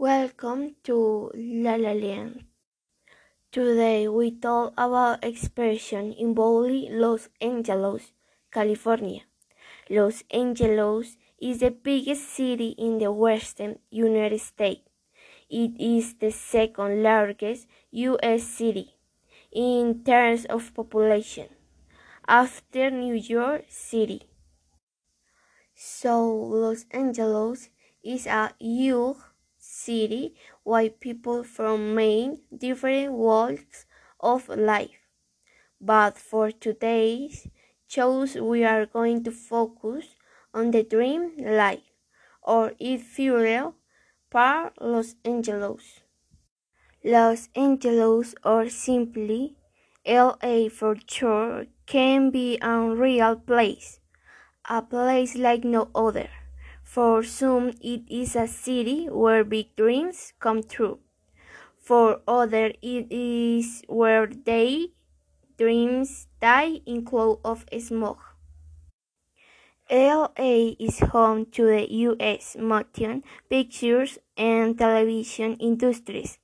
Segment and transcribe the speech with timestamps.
[0.00, 2.44] Welcome to La La Land.
[3.52, 8.14] Today we talk about expression involving Los Angeles,
[8.50, 9.28] California.
[9.90, 14.88] Los Angeles is the biggest city in the western United States.
[15.50, 18.42] It is the second largest U.S.
[18.44, 18.96] city
[19.52, 21.50] in terms of population
[22.26, 24.22] after New York City.
[25.74, 27.68] So Los Angeles
[28.02, 29.18] is a huge
[29.60, 30.34] city
[30.64, 33.86] where people from many different walks
[34.18, 35.06] of life.
[35.80, 37.46] But for today's
[37.86, 40.16] shows we are going to focus
[40.52, 41.92] on the dream life
[42.42, 43.74] or if fuel
[44.30, 46.00] par Los Angeles.
[47.04, 49.56] Los Angeles or simply
[50.06, 54.00] LA for short can be a real place,
[54.68, 56.28] a place like no other.
[56.90, 60.98] For some, it is a city where big dreams come true.
[61.78, 64.90] For others, it is where their
[65.56, 68.34] dreams die in cloud of smoke.
[69.88, 72.56] LA is home to the U.S.
[72.58, 76.40] motion pictures and television industries.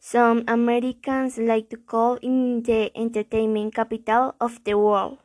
[0.00, 5.18] Some Americans like to call it the entertainment capital of the world.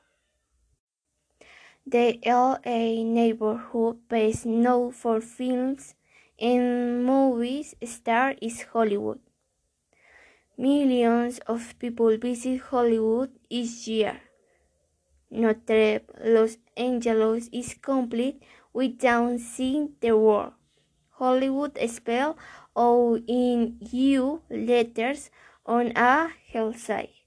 [1.86, 5.96] The LA neighborhood best known for films
[6.40, 9.20] and movies star is Hollywood.
[10.58, 14.22] Millions of people visit Hollywood each year.
[15.30, 20.54] Notre Los Angeles is complete without seeing the word.
[21.20, 22.38] Hollywood spelled
[22.78, 25.30] O in U letters
[25.66, 27.23] on a hillside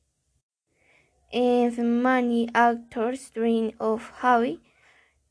[1.32, 4.60] and many actors dream of having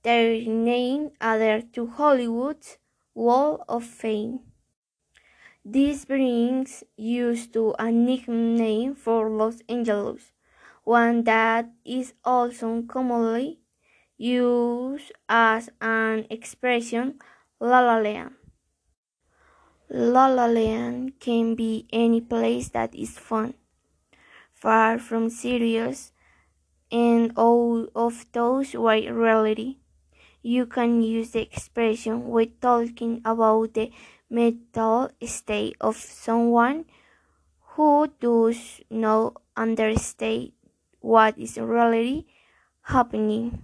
[0.03, 2.77] their name added to Hollywood's
[3.13, 4.39] Walk of Fame.
[5.63, 10.31] This brings us to a nickname for Los Angeles,
[10.83, 13.59] one that is also commonly
[14.17, 17.19] used as an expression,
[17.59, 18.35] La La Land.
[19.89, 23.55] La La Land can be any place that is fun
[24.55, 26.11] far from serious
[26.91, 29.77] and all of those white reality.
[30.41, 33.91] You can use the expression when talking about the
[34.29, 36.85] mental state of someone
[37.75, 40.51] who does not understand
[41.01, 42.25] what is really
[42.81, 43.61] happening.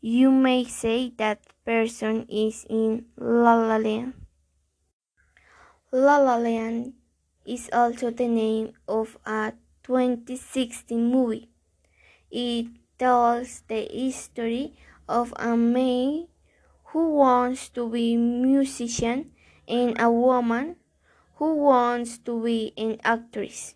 [0.00, 4.14] You may say that person is in La La Land.
[5.92, 6.97] La La Land
[7.48, 11.48] is also the name of a 2016 movie.
[12.30, 12.66] It
[12.98, 14.74] tells the history
[15.08, 16.28] of a man
[16.92, 19.32] who wants to be a musician
[19.66, 20.76] and a woman
[21.36, 23.74] who wants to be an actress.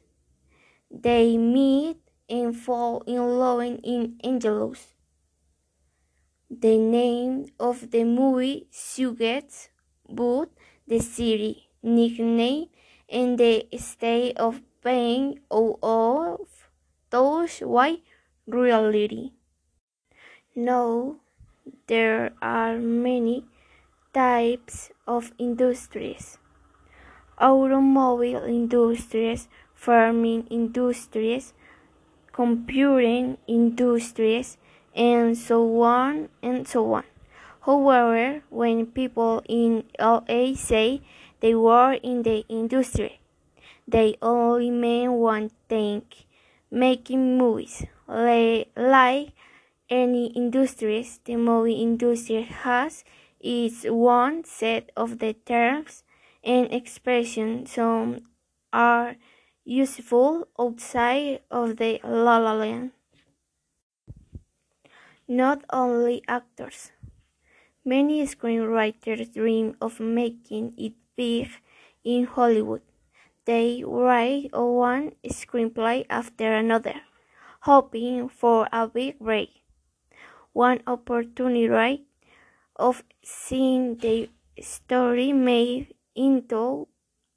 [0.91, 1.97] They meet
[2.28, 4.89] and fall in love in Angelos.
[6.50, 9.71] The name of the movie suggests
[10.09, 10.49] both
[10.87, 12.69] the city nickname
[13.12, 16.69] in the state of being out of
[17.11, 18.00] touch with
[18.47, 19.33] reality.
[20.56, 21.17] Now,
[21.87, 23.45] there are many
[24.12, 26.39] types of industries
[27.39, 31.53] automobile industries, farming industries,
[32.33, 34.56] computing industries,
[34.95, 37.05] and so on and so on.
[37.67, 41.03] However, when people in LA say
[41.42, 43.20] they were in the industry.
[43.86, 46.04] They only meant one thing
[46.70, 47.84] making movies.
[48.08, 49.32] Like
[49.91, 53.04] any industries, the movie industry has
[53.41, 56.04] its one set of the terms
[56.44, 57.72] and expressions.
[57.72, 58.20] Some
[58.72, 59.16] are
[59.64, 62.92] useful outside of the La La Land.
[65.26, 66.92] Not only actors.
[67.84, 71.48] Many screenwriters dream of making it big
[72.04, 72.83] in Hollywood.
[73.45, 77.03] They write one screenplay after another,
[77.63, 79.63] hoping for a big break.
[80.53, 82.07] One opportunity
[82.77, 86.89] of seeing the story made into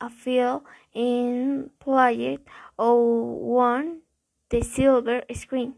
[0.02, 0.64] a film
[0.94, 2.42] and played
[2.78, 4.02] on
[4.50, 5.74] the silver screen.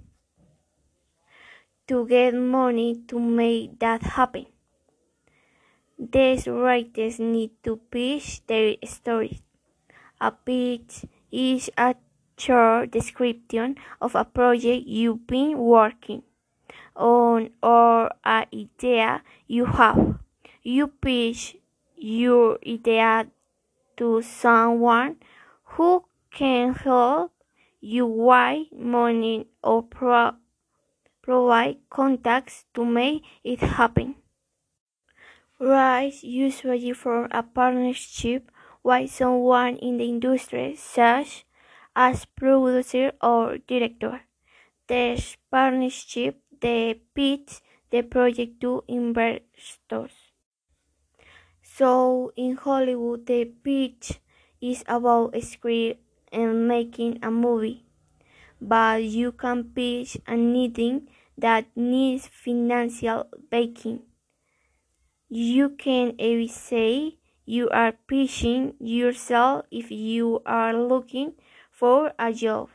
[1.88, 4.48] To get money to make that happen.
[6.00, 9.42] These writers need to pitch their story.
[10.22, 11.96] A pitch is a
[12.38, 16.22] short description of a project you've been working
[16.96, 20.20] on or an idea you have.
[20.62, 21.58] You pitch
[21.96, 23.28] your idea
[23.98, 25.18] to someone
[25.64, 27.32] who can help
[27.82, 30.34] you write money or pro
[31.24, 34.16] provide contacts to make it happen.
[35.60, 38.52] Rise usually form a partnership
[38.84, 41.46] with someone in the industry, such
[41.96, 44.22] as producer or director.
[44.88, 50.14] This partnership they pitch the project to investors.
[51.62, 54.20] So in Hollywood, the pitch
[54.62, 56.02] is about a script
[56.32, 57.86] and making a movie,
[58.62, 64.07] but you can pitch anything that needs financial backing.
[65.30, 71.34] You can even say you are pitching yourself if you are looking
[71.72, 72.70] for a job.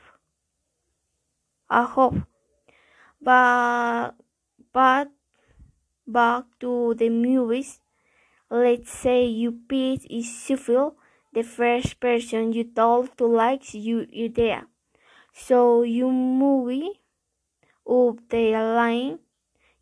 [1.71, 2.17] I hope.
[3.23, 4.13] But,
[4.73, 5.11] but
[6.07, 7.81] back to the movies.
[8.51, 14.67] Let's say you pitch is the first person you told to like your idea.
[15.33, 17.01] So you movie
[17.89, 19.21] up the line,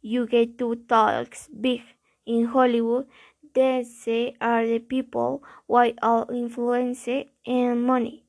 [0.03, 1.83] you get to talks big
[2.27, 3.07] in Hollywood.
[3.55, 3.85] They
[4.41, 7.09] are the people with all influence
[7.47, 8.25] and money.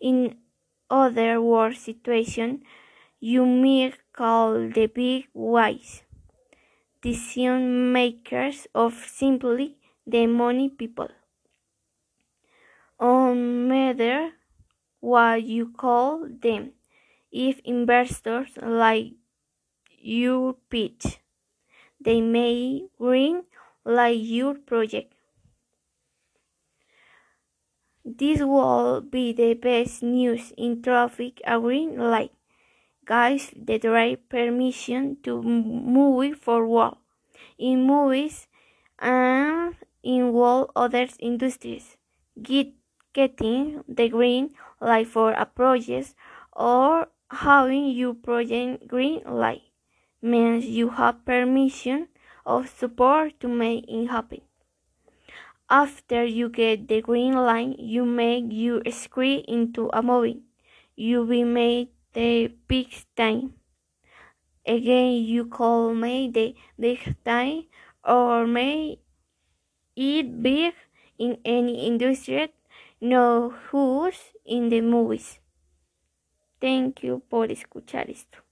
[0.00, 0.38] In
[0.90, 2.62] other world situation,
[3.20, 6.02] you may call the big wise
[7.02, 9.76] decision makers of simply
[10.06, 11.08] the money people.
[13.00, 14.32] On matter
[15.00, 16.72] what you call them,
[17.30, 19.12] if investors like
[19.98, 21.18] you pitch,
[22.00, 23.42] they may green
[23.84, 25.14] like your project.
[28.04, 32.32] This will be the best news in traffic a green light.
[33.04, 36.96] Guys, the right permission to move forward
[37.58, 38.48] in movies
[38.98, 41.96] and in all other industries.
[42.40, 42.72] Get,
[43.12, 46.14] getting the green light for a project
[46.52, 49.67] or having your project green light
[50.20, 52.08] means you have permission
[52.44, 54.40] of support to make it happen.
[55.70, 60.42] After you get the green light, you make your script into a movie.
[60.96, 63.54] You will make the big time.
[64.66, 67.64] Again, you call make the big time
[68.02, 69.00] or make
[69.94, 70.74] it big
[71.18, 72.52] in any industry,
[73.00, 75.38] no who's in the movies.
[76.60, 78.47] Thank you por escuchar esto.